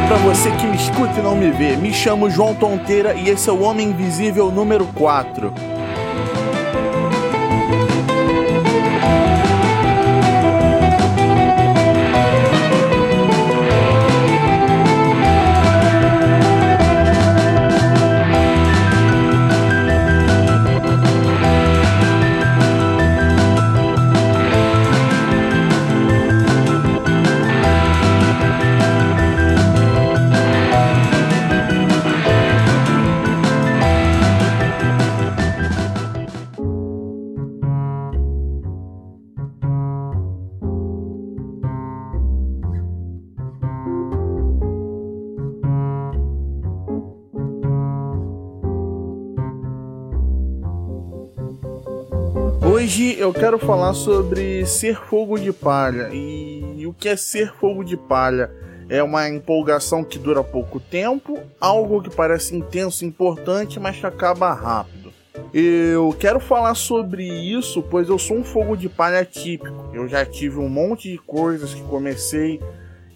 [0.00, 1.76] para você que me escuta e não me vê.
[1.76, 5.52] Me chamo João Tonteira e esse é o Homem Invisível número 4.
[52.84, 56.10] Hoje eu quero falar sobre ser fogo de palha.
[56.12, 58.50] E o que é ser fogo de palha?
[58.90, 64.04] É uma empolgação que dura pouco tempo, algo que parece intenso e importante, mas que
[64.04, 65.10] acaba rápido.
[65.54, 69.88] Eu quero falar sobre isso, pois eu sou um fogo de palha típico.
[69.94, 72.60] Eu já tive um monte de coisas que comecei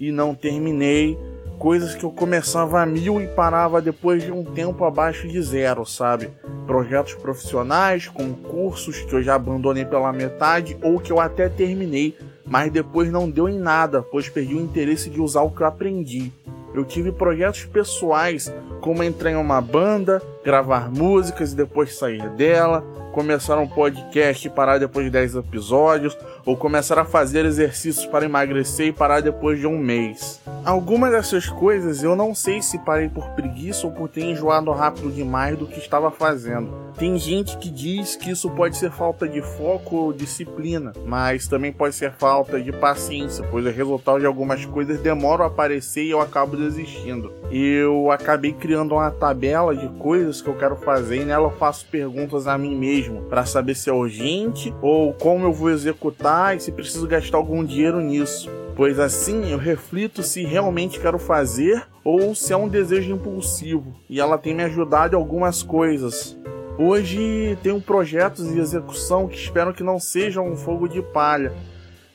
[0.00, 1.18] e não terminei
[1.58, 5.84] coisas que eu começava a mil e parava depois de um tempo abaixo de zero,
[5.84, 6.30] sabe?
[6.66, 12.70] Projetos profissionais, concursos que eu já abandonei pela metade ou que eu até terminei, mas
[12.70, 16.32] depois não deu em nada, pois perdi o interesse de usar o que eu aprendi.
[16.74, 22.80] Eu tive projetos pessoais, como entrar em uma banda, gravar músicas e depois sair dela,
[23.12, 28.24] começar um podcast e parar depois de 10 episódios, ou começar a fazer exercícios para
[28.24, 30.40] emagrecer e parar depois de um mês.
[30.64, 35.10] Algumas dessas coisas eu não sei se parei por preguiça ou por ter enjoado rápido
[35.10, 36.88] demais do que estava fazendo.
[36.98, 41.72] Tem gente que diz que isso pode ser falta de foco ou disciplina, mas também
[41.72, 46.10] pode ser falta de paciência, pois o resultado de algumas coisas demora a aparecer e
[46.10, 47.32] eu acabo desistindo.
[47.50, 51.86] Eu acabei criando uma tabela de coisas que eu quero fazer e nela eu faço
[51.86, 56.60] perguntas a mim mesmo para saber se é urgente ou como eu vou executar e
[56.60, 62.34] se preciso gastar algum dinheiro nisso, pois assim eu reflito se realmente quero fazer ou
[62.34, 66.38] se é um desejo impulsivo, e ela tem me ajudado em algumas coisas.
[66.78, 71.52] Hoje tenho projetos em execução que espero que não sejam um fogo de palha.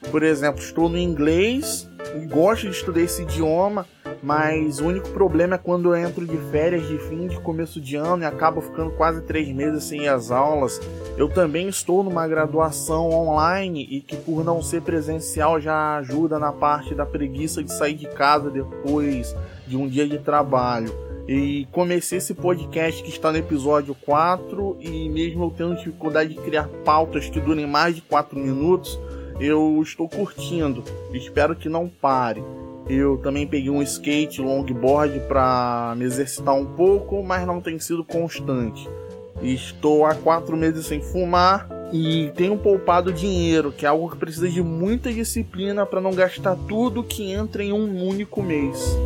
[0.10, 3.86] Por exemplo, estou no inglês e gosto de estudar esse idioma,
[4.24, 7.98] mas o único problema é quando eu entro de férias de fim de começo de
[7.98, 10.80] ano e acabo ficando quase três meses sem as aulas.
[11.18, 16.54] Eu também estou numa graduação online e que por não ser presencial já ajuda na
[16.54, 19.36] parte da preguiça de sair de casa depois
[19.68, 20.96] de um dia de trabalho.
[21.28, 26.42] E comecei esse podcast que está no episódio 4 e mesmo eu tendo dificuldade de
[26.42, 28.98] criar pautas que durem mais de 4 minutos,
[29.38, 30.82] eu estou curtindo.
[31.14, 32.42] Espero que não pare.
[32.88, 38.04] Eu também peguei um skate longboard para me exercitar um pouco, mas não tem sido
[38.04, 38.90] constante.
[39.42, 44.50] Estou há quatro meses sem fumar e tenho poupado dinheiro, que é algo que precisa
[44.50, 48.98] de muita disciplina para não gastar tudo que entra em um único mês.